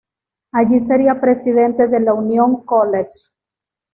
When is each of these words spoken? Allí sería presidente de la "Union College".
Allí 0.51 0.79
sería 0.79 1.21
presidente 1.21 1.85
de 1.87 1.99
la 1.99 2.15
"Union 2.15 2.65
College". 2.65 3.29